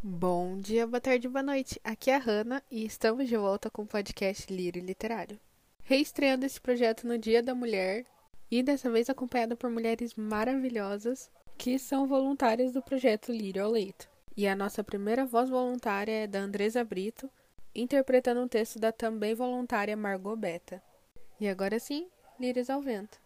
Bom 0.00 0.60
dia, 0.60 0.86
boa 0.86 1.00
tarde, 1.00 1.28
boa 1.28 1.42
noite. 1.42 1.80
Aqui 1.82 2.08
é 2.08 2.14
a 2.14 2.18
Hanna 2.18 2.62
e 2.70 2.84
estamos 2.84 3.28
de 3.28 3.36
volta 3.36 3.68
com 3.68 3.82
o 3.82 3.86
podcast 3.86 4.46
Lírio 4.52 4.80
Literário. 4.80 5.40
Reestreando 5.82 6.46
esse 6.46 6.60
projeto 6.60 7.04
no 7.04 7.18
Dia 7.18 7.42
da 7.42 7.52
Mulher 7.52 8.06
e 8.48 8.62
dessa 8.62 8.88
vez 8.88 9.10
acompanhada 9.10 9.56
por 9.56 9.68
mulheres 9.68 10.14
maravilhosas 10.14 11.28
que 11.58 11.80
são 11.80 12.06
voluntárias 12.06 12.72
do 12.72 12.80
projeto 12.80 13.32
Lírio 13.32 13.64
ao 13.64 13.72
Leito. 13.72 14.08
E 14.36 14.46
a 14.46 14.54
nossa 14.54 14.84
primeira 14.84 15.26
voz 15.26 15.50
voluntária 15.50 16.12
é 16.12 16.26
da 16.28 16.38
Andresa 16.38 16.84
Brito, 16.84 17.28
interpretando 17.74 18.40
um 18.40 18.46
texto 18.46 18.78
da 18.78 18.92
também 18.92 19.34
voluntária 19.34 19.96
Margot 19.96 20.36
Beta. 20.36 20.80
E 21.40 21.48
agora 21.48 21.80
sim, 21.80 22.06
Lírios 22.38 22.70
ao 22.70 22.80
Vento. 22.80 23.20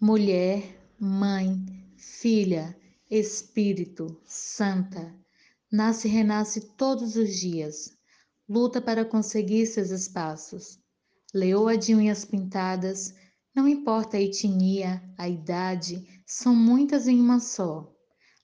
Mulher, 0.00 0.62
mãe, 0.96 1.58
filha, 1.96 2.76
espírito, 3.10 4.16
santa, 4.24 5.12
nasce 5.70 6.08
e 6.08 6.10
renasce 6.10 6.60
todos 6.76 7.16
os 7.16 7.34
dias, 7.36 7.90
luta 8.48 8.80
para 8.80 9.04
conseguir 9.04 9.66
seus 9.66 9.90
espaços. 9.90 10.78
Leoa 11.34 11.76
de 11.76 11.94
unhas 11.94 12.24
pintadas, 12.24 13.14
não 13.54 13.66
importa 13.66 14.16
a 14.16 14.20
etnia, 14.20 15.02
a 15.18 15.28
idade, 15.28 16.06
são 16.26 16.54
muitas 16.54 17.08
em 17.08 17.20
uma 17.20 17.40
só. 17.40 17.92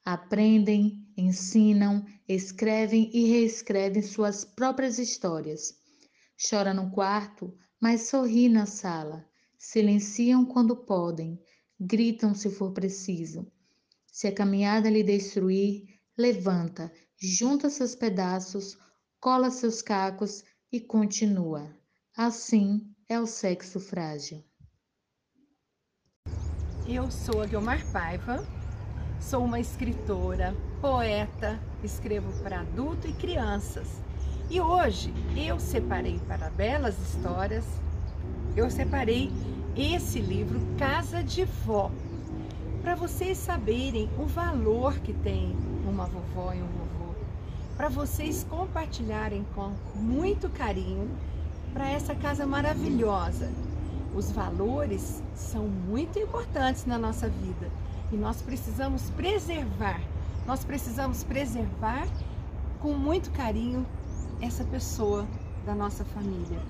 Aprendem, 0.05 1.07
ensinam, 1.17 2.05
escrevem 2.29 3.11
e 3.13 3.27
reescrevem 3.27 4.03
suas 4.03 4.45
próprias 4.45 4.99
histórias. 4.99 5.75
Chora 6.49 6.75
no 6.75 6.91
quarto, 6.91 7.55
mas 7.81 8.09
sorri 8.09 8.49
na 8.49 8.67
sala. 8.67 9.25
Silenciam 9.59 10.45
quando 10.45 10.75
podem, 10.75 11.39
gritam 11.79 12.35
se 12.35 12.51
for 12.51 12.73
preciso. 12.73 13.47
Se 14.11 14.27
a 14.27 14.33
caminhada 14.35 14.91
lhe 14.91 15.03
destruir, 15.03 15.85
levanta, 16.17 16.93
junta 17.23 17.71
seus 17.71 17.95
pedaços, 17.95 18.77
cola 19.21 19.49
seus 19.51 19.81
cacos 19.81 20.43
e 20.73 20.81
continua. 20.81 21.71
Assim 22.17 22.93
é 23.09 23.21
o 23.21 23.27
sexo 23.27 23.79
frágil. 23.79 24.43
Eu 26.87 27.11
sou 27.13 27.41
a 27.41 27.47
Guilmar 27.47 27.87
Paiva, 27.93 28.45
sou 29.21 29.45
uma 29.45 29.61
escritora, 29.61 30.53
poeta, 30.81 31.61
escrevo 31.85 32.33
para 32.43 32.61
adulto 32.61 33.07
e 33.07 33.13
crianças. 33.13 33.87
E 34.51 34.61
hoje 34.61 35.15
eu 35.37 35.61
separei 35.61 36.19
para 36.27 36.51
belas 36.51 36.99
histórias, 36.99 37.65
eu 38.57 38.69
separei 38.69 39.31
esse 39.77 40.19
livro 40.19 40.61
Casa 40.77 41.23
de 41.23 41.45
Vó, 41.45 41.91
para 42.83 42.97
vocês 42.97 43.39
saberem 43.39 44.11
o 44.19 44.27
valor 44.27 44.99
que 44.99 45.13
tem 45.13 45.57
uma 45.87 46.07
vovó 46.07 46.53
e 46.53 46.61
um 46.61 46.82
para 47.83 47.89
vocês 47.89 48.47
compartilharem 48.49 49.45
com 49.57 49.73
muito 49.97 50.49
carinho 50.49 51.11
para 51.73 51.91
essa 51.91 52.15
casa 52.15 52.47
maravilhosa. 52.47 53.51
Os 54.15 54.31
valores 54.31 55.21
são 55.35 55.67
muito 55.67 56.17
importantes 56.17 56.87
na 56.87 56.97
nossa 56.97 57.29
vida 57.29 57.69
e 58.13 58.17
nós 58.17 58.41
precisamos 58.41 59.11
preservar. 59.11 60.01
Nós 60.47 60.65
precisamos 60.65 61.25
preservar 61.25 62.07
com 62.79 62.93
muito 62.93 63.33
carinho 63.33 63.85
essa 64.41 64.63
pessoa 64.63 65.27
da 65.67 65.75
nossa 65.75 66.05
família. 66.05 66.61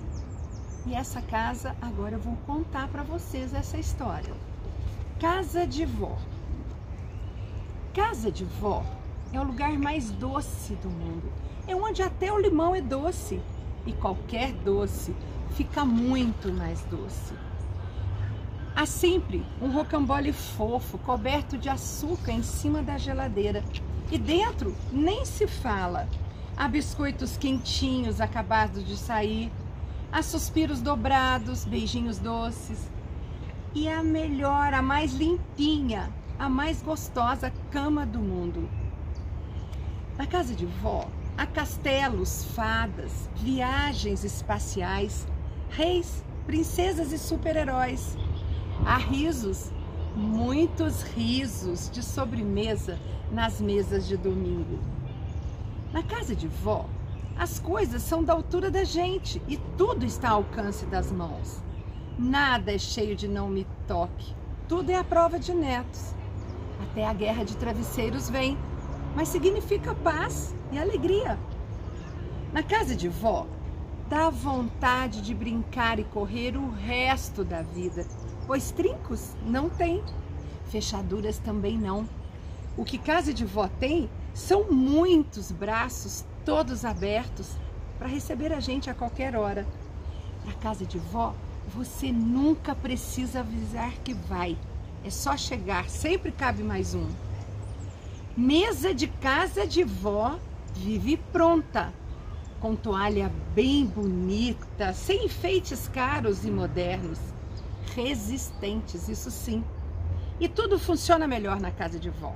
E 0.87 0.95
essa 0.95 1.21
casa, 1.21 1.75
agora 1.79 2.15
eu 2.15 2.21
vou 2.21 2.37
contar 2.47 2.87
para 2.87 3.03
vocês 3.03 3.53
essa 3.53 3.77
história. 3.77 4.33
Casa 5.19 5.67
de 5.67 5.85
vó. 5.85 6.17
Casa 7.93 8.31
de 8.31 8.45
vó 8.45 8.83
é 9.33 9.39
o 9.39 9.43
lugar 9.43 9.73
mais 9.79 10.11
doce 10.11 10.75
do 10.75 10.89
mundo. 10.89 11.29
É 11.67 11.75
onde 11.75 12.03
até 12.03 12.31
o 12.31 12.39
limão 12.39 12.75
é 12.75 12.81
doce. 12.81 13.41
E 13.85 13.91
qualquer 13.91 14.53
doce 14.53 15.13
fica 15.51 15.83
muito 15.83 16.53
mais 16.53 16.81
doce. 16.83 17.33
Há 18.75 18.85
sempre 18.85 19.45
um 19.61 19.71
rocambole 19.71 20.31
fofo, 20.31 20.97
coberto 20.99 21.57
de 21.57 21.67
açúcar 21.67 22.31
em 22.31 22.43
cima 22.43 22.81
da 22.81 22.97
geladeira. 22.97 23.63
E 24.11 24.17
dentro 24.17 24.75
nem 24.91 25.25
se 25.25 25.47
fala. 25.47 26.07
Há 26.55 26.67
biscoitos 26.67 27.35
quentinhos 27.35 28.21
acabados 28.21 28.85
de 28.85 28.95
sair, 28.95 29.51
há 30.11 30.21
suspiros 30.21 30.81
dobrados, 30.81 31.65
beijinhos 31.65 32.19
doces. 32.19 32.91
E 33.73 33.89
a 33.89 34.03
melhor, 34.03 34.73
a 34.73 34.81
mais 34.81 35.13
limpinha, 35.13 36.11
a 36.37 36.47
mais 36.47 36.81
gostosa 36.83 37.51
cama 37.71 38.05
do 38.05 38.19
mundo. 38.19 38.69
Na 40.17 40.27
casa 40.27 40.53
de 40.53 40.65
vó, 40.65 41.07
há 41.35 41.45
castelos, 41.47 42.45
fadas, 42.53 43.27
viagens 43.35 44.23
espaciais, 44.23 45.27
reis, 45.69 46.23
princesas 46.45 47.11
e 47.11 47.17
super-heróis. 47.17 48.15
Há 48.85 48.97
risos, 48.97 49.71
muitos 50.15 51.01
risos 51.01 51.89
de 51.89 52.03
sobremesa 52.03 52.99
nas 53.31 53.59
mesas 53.59 54.07
de 54.07 54.15
domingo. 54.15 54.77
Na 55.91 56.03
casa 56.03 56.35
de 56.35 56.47
vó, 56.47 56.85
as 57.35 57.57
coisas 57.57 58.03
são 58.03 58.23
da 58.23 58.33
altura 58.33 58.69
da 58.69 58.83
gente 58.83 59.41
e 59.47 59.57
tudo 59.77 60.05
está 60.05 60.29
ao 60.29 60.37
alcance 60.37 60.85
das 60.85 61.11
mãos. 61.11 61.59
Nada 62.19 62.71
é 62.71 62.77
cheio 62.77 63.15
de 63.15 63.27
não 63.27 63.49
me 63.49 63.65
toque. 63.87 64.35
Tudo 64.67 64.91
é 64.91 64.95
a 64.95 65.03
prova 65.03 65.39
de 65.39 65.53
netos. 65.53 66.13
Até 66.83 67.07
a 67.07 67.13
guerra 67.13 67.43
de 67.43 67.57
travesseiros 67.57 68.29
vem, 68.29 68.55
mas 69.15 69.27
significa 69.27 69.93
paz 69.95 70.53
e 70.71 70.77
alegria. 70.77 71.37
Na 72.51 72.63
casa 72.63 72.95
de 72.95 73.07
vó, 73.09 73.47
dá 74.09 74.29
vontade 74.29 75.21
de 75.21 75.33
brincar 75.33 75.99
e 75.99 76.03
correr 76.03 76.55
o 76.55 76.69
resto 76.69 77.43
da 77.43 77.61
vida, 77.61 78.05
pois 78.45 78.71
trincos 78.71 79.35
não 79.45 79.69
tem, 79.69 80.03
fechaduras 80.65 81.37
também 81.37 81.77
não. 81.77 82.07
O 82.75 82.83
que 82.83 82.97
casa 82.97 83.33
de 83.33 83.45
vó 83.45 83.67
tem 83.67 84.09
são 84.33 84.71
muitos 84.71 85.51
braços, 85.51 86.25
todos 86.43 86.83
abertos, 86.83 87.51
para 87.97 88.07
receber 88.07 88.51
a 88.51 88.59
gente 88.59 88.89
a 88.89 88.93
qualquer 88.93 89.35
hora. 89.35 89.65
Na 90.45 90.53
casa 90.53 90.85
de 90.85 90.97
vó, 90.97 91.33
você 91.67 92.11
nunca 92.11 92.75
precisa 92.75 93.39
avisar 93.39 93.93
que 94.03 94.13
vai. 94.13 94.57
É 95.05 95.09
só 95.09 95.37
chegar, 95.37 95.89
sempre 95.89 96.31
cabe 96.31 96.63
mais 96.63 96.93
um. 96.93 97.07
Mesa 98.35 98.95
de 98.95 99.05
casa 99.05 99.67
de 99.67 99.83
vó 99.83 100.39
vive 100.73 101.17
pronta, 101.31 101.93
com 102.59 102.75
toalha 102.75 103.31
bem 103.53 103.85
bonita, 103.85 104.91
sem 104.91 105.25
enfeites 105.25 105.87
caros 105.87 106.43
e 106.43 106.49
modernos, 106.49 107.19
resistentes, 107.95 109.07
isso 109.07 109.29
sim. 109.29 109.63
E 110.39 110.47
tudo 110.47 110.79
funciona 110.79 111.27
melhor 111.27 111.59
na 111.61 111.69
casa 111.69 111.99
de 111.99 112.09
vó. 112.09 112.33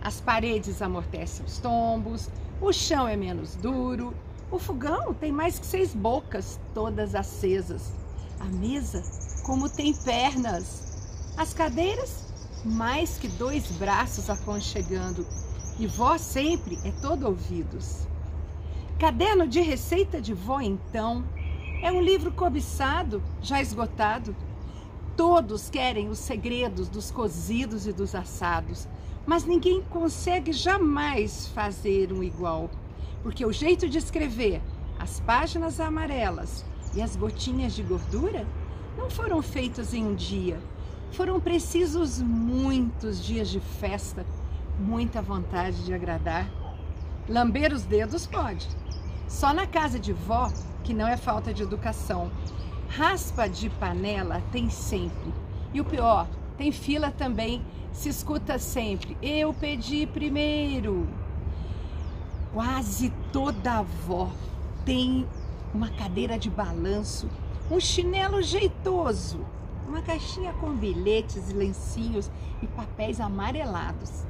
As 0.00 0.22
paredes 0.22 0.80
amortecem 0.80 1.44
os 1.44 1.58
tombos, 1.58 2.30
o 2.58 2.72
chão 2.72 3.06
é 3.06 3.14
menos 3.14 3.56
duro, 3.56 4.14
o 4.50 4.58
fogão 4.58 5.12
tem 5.12 5.30
mais 5.30 5.58
que 5.58 5.66
seis 5.66 5.94
bocas, 5.94 6.58
todas 6.72 7.14
acesas. 7.14 7.92
A 8.40 8.46
mesa, 8.46 9.02
como 9.44 9.68
tem 9.68 9.92
pernas. 9.92 11.34
As 11.36 11.52
cadeiras, 11.52 12.32
mais 12.66 13.16
que 13.16 13.28
dois 13.28 13.70
braços 13.72 14.28
aconchegando. 14.28 15.26
E 15.78 15.86
vó 15.86 16.18
sempre 16.18 16.78
é 16.84 16.90
todo 16.90 17.26
ouvidos. 17.26 18.06
Caderno 18.98 19.46
de 19.46 19.60
receita 19.60 20.20
de 20.20 20.34
vó, 20.34 20.60
então, 20.60 21.24
é 21.82 21.92
um 21.92 22.00
livro 22.00 22.32
cobiçado, 22.32 23.22
já 23.42 23.60
esgotado. 23.60 24.34
Todos 25.16 25.70
querem 25.70 26.08
os 26.08 26.18
segredos 26.18 26.88
dos 26.88 27.10
cozidos 27.10 27.86
e 27.86 27.92
dos 27.92 28.14
assados, 28.14 28.88
mas 29.26 29.44
ninguém 29.44 29.82
consegue 29.82 30.52
jamais 30.52 31.48
fazer 31.48 32.12
um 32.12 32.22
igual, 32.22 32.70
porque 33.22 33.44
o 33.44 33.52
jeito 33.52 33.88
de 33.88 33.98
escrever, 33.98 34.60
as 34.98 35.20
páginas 35.20 35.80
amarelas, 35.80 36.64
e 36.94 37.02
as 37.02 37.14
gotinhas 37.14 37.74
de 37.74 37.82
gordura 37.82 38.46
não 38.96 39.10
foram 39.10 39.42
feitas 39.42 39.92
em 39.92 40.04
um 40.04 40.14
dia. 40.14 40.58
Foram 41.12 41.40
precisos 41.40 42.20
muitos 42.20 43.24
dias 43.24 43.48
de 43.48 43.60
festa, 43.60 44.26
muita 44.78 45.22
vontade 45.22 45.84
de 45.84 45.94
agradar. 45.94 46.48
Lamber 47.28 47.72
os 47.72 47.84
dedos 47.84 48.26
pode. 48.26 48.68
Só 49.26 49.52
na 49.52 49.66
casa 49.66 49.98
de 49.98 50.12
vó, 50.12 50.48
que 50.84 50.92
não 50.92 51.08
é 51.08 51.16
falta 51.16 51.52
de 51.52 51.62
educação. 51.62 52.30
Raspa 52.88 53.48
de 53.48 53.68
panela 53.70 54.42
tem 54.52 54.68
sempre. 54.68 55.32
E 55.72 55.80
o 55.80 55.84
pior, 55.84 56.28
tem 56.56 56.70
fila 56.70 57.10
também, 57.10 57.62
se 57.92 58.08
escuta 58.08 58.58
sempre. 58.58 59.16
Eu 59.22 59.52
pedi 59.52 60.06
primeiro. 60.06 61.08
Quase 62.52 63.12
toda 63.32 63.78
avó 63.78 64.30
tem 64.84 65.26
uma 65.74 65.90
cadeira 65.90 66.38
de 66.38 66.48
balanço, 66.48 67.28
um 67.70 67.80
chinelo 67.80 68.40
jeitoso, 68.40 69.44
uma 69.86 70.02
caixinha 70.02 70.52
com 70.54 70.72
bilhetes, 70.72 71.52
lencinhos 71.52 72.30
e 72.62 72.66
papéis 72.66 73.20
amarelados. 73.20 74.24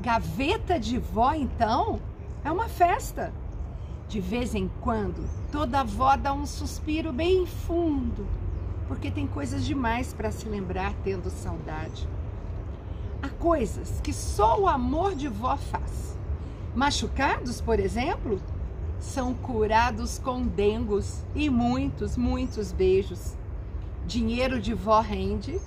Gaveta 0.00 0.78
de 0.80 0.98
vó, 0.98 1.34
então? 1.34 2.00
É 2.42 2.50
uma 2.50 2.68
festa. 2.68 3.32
De 4.08 4.20
vez 4.20 4.54
em 4.54 4.68
quando, 4.80 5.28
toda 5.52 5.80
avó 5.80 6.16
dá 6.16 6.32
um 6.32 6.46
suspiro 6.46 7.12
bem 7.12 7.46
fundo, 7.46 8.26
porque 8.88 9.10
tem 9.10 9.26
coisas 9.26 9.64
demais 9.64 10.12
para 10.12 10.32
se 10.32 10.48
lembrar 10.48 10.94
tendo 11.04 11.30
saudade. 11.30 12.08
Há 13.22 13.28
coisas 13.28 14.00
que 14.00 14.12
só 14.12 14.58
o 14.58 14.66
amor 14.66 15.14
de 15.14 15.28
vó 15.28 15.56
faz. 15.56 16.18
Machucados, 16.74 17.60
por 17.60 17.78
exemplo, 17.78 18.40
são 18.98 19.34
curados 19.34 20.18
com 20.18 20.46
dengos 20.46 21.22
e 21.34 21.50
muitos, 21.50 22.16
muitos 22.16 22.72
beijos. 22.72 23.36
Dinheiro 24.10 24.60
de 24.60 24.74
vó 24.74 24.98
rende, 24.98 25.60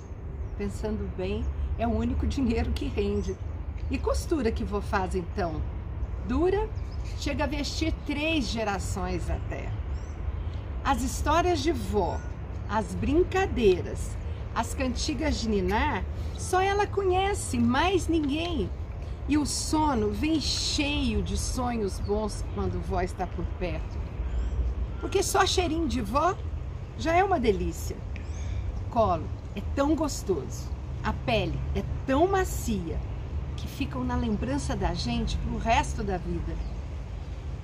pensando 0.58 1.10
bem, 1.16 1.42
é 1.78 1.86
o 1.86 1.90
único 1.90 2.26
dinheiro 2.28 2.72
que 2.72 2.84
rende. 2.84 3.34
E 3.90 3.96
costura 3.96 4.52
que 4.52 4.62
vou 4.62 4.82
faz 4.82 5.14
então? 5.14 5.62
Dura, 6.28 6.68
chega 7.18 7.44
a 7.44 7.46
vestir 7.46 7.94
três 8.04 8.46
gerações 8.46 9.30
até. 9.30 9.72
As 10.84 11.00
histórias 11.00 11.62
de 11.62 11.72
vó, 11.72 12.20
as 12.68 12.94
brincadeiras, 12.94 14.14
as 14.54 14.74
cantigas 14.74 15.40
de 15.40 15.48
Niná, 15.48 16.04
só 16.36 16.60
ela 16.60 16.86
conhece, 16.86 17.56
mais 17.56 18.08
ninguém. 18.08 18.68
E 19.26 19.38
o 19.38 19.46
sono 19.46 20.10
vem 20.10 20.38
cheio 20.38 21.22
de 21.22 21.38
sonhos 21.38 21.98
bons 21.98 22.44
quando 22.54 22.78
vó 22.78 23.00
está 23.00 23.26
por 23.26 23.46
perto. 23.58 23.98
Porque 25.00 25.22
só 25.22 25.46
cheirinho 25.46 25.88
de 25.88 26.02
vó 26.02 26.36
já 26.98 27.14
é 27.14 27.24
uma 27.24 27.40
delícia. 27.40 27.96
O 28.94 28.96
colo 28.96 29.24
é 29.56 29.62
tão 29.74 29.96
gostoso, 29.96 30.70
a 31.02 31.12
pele 31.12 31.58
é 31.74 31.82
tão 32.06 32.28
macia 32.28 32.96
que 33.56 33.66
ficam 33.66 34.04
na 34.04 34.14
lembrança 34.14 34.76
da 34.76 34.94
gente 34.94 35.36
pro 35.38 35.58
resto 35.58 36.04
da 36.04 36.16
vida. 36.16 36.54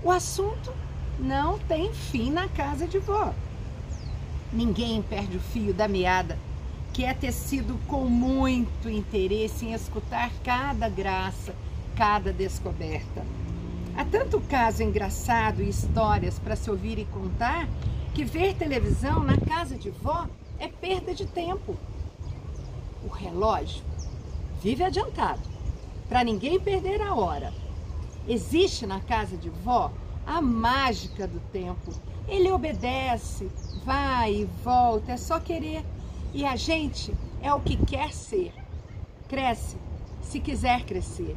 O 0.02 0.10
assunto 0.10 0.74
não 1.20 1.56
tem 1.56 1.94
fim 1.94 2.32
na 2.32 2.48
casa 2.48 2.84
de 2.84 2.98
vó. 2.98 3.32
Ninguém 4.52 5.02
perde 5.02 5.36
o 5.36 5.40
fio 5.40 5.72
da 5.72 5.86
meada, 5.86 6.36
que 6.92 7.04
é 7.04 7.14
tecido 7.14 7.78
com 7.86 8.06
muito 8.06 8.90
interesse 8.90 9.66
em 9.66 9.72
escutar 9.72 10.32
cada 10.42 10.88
graça, 10.88 11.54
cada 11.94 12.32
descoberta. 12.32 13.24
Há 13.96 14.04
tanto 14.04 14.40
caso 14.40 14.82
engraçado 14.82 15.62
e 15.62 15.68
histórias 15.68 16.40
para 16.40 16.56
se 16.56 16.68
ouvir 16.68 16.98
e 16.98 17.04
contar 17.04 17.68
que 18.14 18.24
ver 18.24 18.56
televisão 18.56 19.22
na 19.22 19.36
casa 19.36 19.76
de 19.76 19.90
vó 19.90 20.26
é 20.60 20.68
perda 20.68 21.14
de 21.14 21.26
tempo. 21.26 21.74
O 23.02 23.08
relógio 23.08 23.82
vive 24.62 24.84
adiantado, 24.84 25.40
para 26.08 26.22
ninguém 26.22 26.60
perder 26.60 27.00
a 27.00 27.14
hora. 27.14 27.52
Existe 28.28 28.86
na 28.86 29.00
casa 29.00 29.36
de 29.38 29.48
vó 29.48 29.90
a 30.26 30.40
mágica 30.40 31.26
do 31.26 31.40
tempo. 31.50 31.92
Ele 32.28 32.52
obedece, 32.52 33.50
vai 33.84 34.34
e 34.34 34.44
volta, 34.62 35.12
é 35.12 35.16
só 35.16 35.40
querer. 35.40 35.82
E 36.34 36.44
a 36.44 36.54
gente 36.54 37.12
é 37.40 37.52
o 37.52 37.60
que 37.60 37.76
quer 37.76 38.12
ser. 38.12 38.52
Cresce, 39.28 39.78
se 40.20 40.38
quiser 40.38 40.84
crescer. 40.84 41.34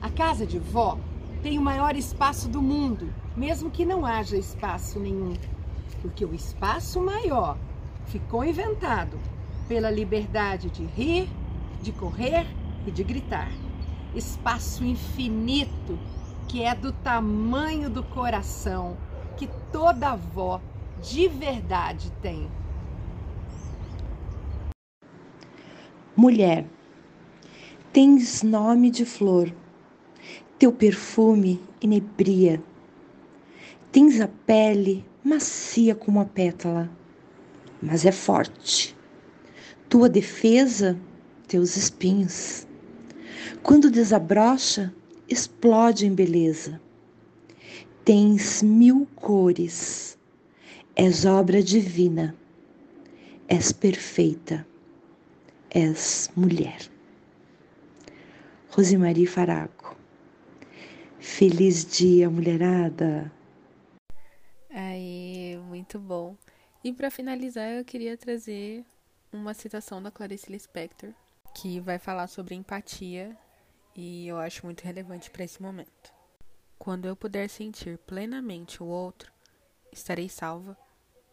A 0.00 0.08
casa 0.08 0.46
de 0.46 0.58
vó 0.58 0.96
tem 1.42 1.58
o 1.58 1.62
maior 1.62 1.96
espaço 1.96 2.48
do 2.48 2.62
mundo, 2.62 3.12
mesmo 3.36 3.70
que 3.70 3.84
não 3.84 4.06
haja 4.06 4.36
espaço 4.36 5.00
nenhum. 5.00 5.34
Porque 6.00 6.24
o 6.24 6.34
espaço 6.34 7.00
maior 7.00 7.58
ficou 8.06 8.44
inventado 8.44 9.18
pela 9.68 9.90
liberdade 9.90 10.70
de 10.70 10.84
rir, 10.84 11.28
de 11.80 11.92
correr 11.92 12.46
e 12.86 12.90
de 12.90 13.02
gritar. 13.02 13.52
Espaço 14.14 14.84
infinito 14.84 15.98
que 16.46 16.62
é 16.62 16.74
do 16.74 16.92
tamanho 16.92 17.90
do 17.90 18.02
coração 18.04 18.96
que 19.36 19.48
toda 19.72 20.12
avó 20.12 20.60
de 21.02 21.28
verdade 21.28 22.12
tem. 22.22 22.48
Mulher, 26.16 26.64
tens 27.92 28.42
nome 28.42 28.88
de 28.88 29.04
flor, 29.04 29.52
teu 30.58 30.72
perfume 30.72 31.60
inebria. 31.82 32.62
Tens 33.90 34.20
a 34.20 34.28
pele 34.28 35.04
macia 35.24 35.94
como 35.94 36.20
a 36.20 36.24
pétala, 36.24 36.88
mas 37.84 38.06
é 38.06 38.12
forte. 38.12 38.96
Tua 39.88 40.08
defesa, 40.08 40.98
teus 41.46 41.76
espinhos. 41.76 42.66
Quando 43.62 43.90
desabrocha, 43.90 44.92
explode 45.28 46.06
em 46.06 46.14
beleza. 46.14 46.80
Tens 48.04 48.62
mil 48.62 49.06
cores, 49.14 50.18
és 50.96 51.24
obra 51.24 51.62
divina, 51.62 52.34
és 53.48 53.72
perfeita, 53.72 54.66
és 55.70 56.30
mulher. 56.36 56.90
Rosemarie 58.70 59.26
Farago. 59.26 59.96
Feliz 61.18 61.84
dia, 61.86 62.28
mulherada! 62.28 63.32
Aí, 64.70 65.58
muito 65.68 65.98
bom. 65.98 66.36
E 66.84 66.92
para 66.92 67.10
finalizar, 67.10 67.70
eu 67.70 67.82
queria 67.82 68.14
trazer 68.14 68.84
uma 69.32 69.54
citação 69.54 70.02
da 70.02 70.10
Clarice 70.10 70.52
Lispector, 70.52 71.14
que 71.54 71.80
vai 71.80 71.98
falar 71.98 72.26
sobre 72.26 72.54
empatia 72.54 73.34
e 73.96 74.28
eu 74.28 74.36
acho 74.36 74.66
muito 74.66 74.82
relevante 74.82 75.30
para 75.30 75.44
esse 75.44 75.62
momento. 75.62 76.12
Quando 76.78 77.06
eu 77.06 77.16
puder 77.16 77.48
sentir 77.48 77.96
plenamente 77.96 78.82
o 78.82 78.86
outro, 78.86 79.32
estarei 79.90 80.28
salva 80.28 80.76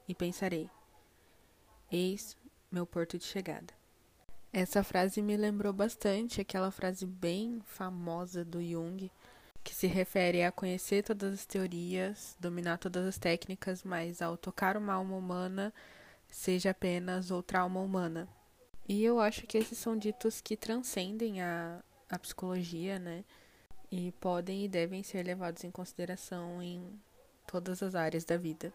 e 0.07 0.15
pensarei: 0.15 0.69
Eis 1.91 2.37
meu 2.71 2.85
porto 2.85 3.17
de 3.17 3.25
chegada. 3.25 3.73
Essa 4.53 4.85
frase 4.85 5.21
me 5.21 5.35
lembrou 5.35 5.73
bastante 5.73 6.39
aquela 6.39 6.71
frase 6.71 7.05
bem 7.05 7.59
famosa 7.65 8.45
do 8.45 8.63
Jung, 8.63 9.11
que 9.63 9.73
se 9.73 9.87
refere 9.87 10.43
a 10.43 10.51
conhecer 10.51 11.03
todas 11.03 11.33
as 11.33 11.45
teorias, 11.45 12.35
dominar 12.39 12.77
todas 12.77 13.05
as 13.05 13.17
técnicas, 13.17 13.83
mas 13.83 14.21
ao 14.21 14.37
tocar 14.37 14.75
uma 14.75 14.93
alma 14.93 15.15
humana, 15.15 15.73
seja 16.27 16.71
apenas 16.71 17.31
outra 17.31 17.59
alma 17.59 17.79
humana. 17.79 18.27
E 18.87 19.03
eu 19.03 19.19
acho 19.19 19.45
que 19.45 19.57
esses 19.57 19.77
são 19.77 19.97
ditos 19.97 20.41
que 20.41 20.57
transcendem 20.57 21.41
a, 21.41 21.83
a 22.09 22.19
psicologia, 22.19 22.97
né? 22.97 23.23
E 23.91 24.11
podem 24.13 24.65
e 24.65 24.67
devem 24.67 25.03
ser 25.03 25.23
levados 25.23 25.63
em 25.63 25.71
consideração 25.71 26.61
em 26.61 26.99
todas 27.45 27.83
as 27.83 27.93
áreas 27.93 28.25
da 28.25 28.37
vida. 28.37 28.73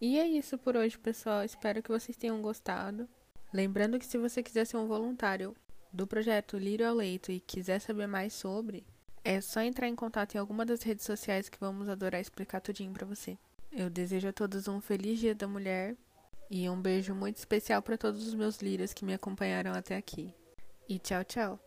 E 0.00 0.18
é 0.18 0.26
isso 0.26 0.58
por 0.58 0.76
hoje, 0.76 0.98
pessoal. 0.98 1.42
Espero 1.44 1.82
que 1.82 1.88
vocês 1.88 2.16
tenham 2.16 2.40
gostado. 2.42 3.08
Lembrando 3.52 3.98
que 3.98 4.06
se 4.06 4.18
você 4.18 4.42
quiser 4.42 4.66
ser 4.66 4.76
um 4.76 4.86
voluntário 4.86 5.56
do 5.92 6.06
projeto 6.06 6.58
Lírio 6.58 6.88
ao 6.88 6.94
Leito 6.94 7.32
e 7.32 7.40
quiser 7.40 7.80
saber 7.80 8.06
mais 8.06 8.32
sobre, 8.32 8.84
é 9.24 9.40
só 9.40 9.62
entrar 9.62 9.88
em 9.88 9.96
contato 9.96 10.34
em 10.34 10.38
alguma 10.38 10.66
das 10.66 10.82
redes 10.82 11.06
sociais 11.06 11.48
que 11.48 11.58
vamos 11.58 11.88
adorar 11.88 12.20
explicar 12.20 12.60
tudinho 12.60 12.92
para 12.92 13.06
você. 13.06 13.38
Eu 13.72 13.88
desejo 13.88 14.28
a 14.28 14.32
todos 14.32 14.68
um 14.68 14.80
feliz 14.80 15.18
Dia 15.18 15.34
da 15.34 15.48
Mulher 15.48 15.96
e 16.50 16.68
um 16.68 16.80
beijo 16.80 17.14
muito 17.14 17.38
especial 17.38 17.82
para 17.82 17.96
todos 17.96 18.26
os 18.26 18.34
meus 18.34 18.58
lírios 18.58 18.92
que 18.92 19.04
me 19.04 19.14
acompanharam 19.14 19.72
até 19.72 19.96
aqui. 19.96 20.32
E 20.88 20.98
tchau, 20.98 21.24
tchau. 21.24 21.63